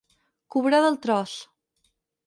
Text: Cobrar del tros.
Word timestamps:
Cobrar 0.55 0.81
del 0.87 0.99
tros. 1.05 1.37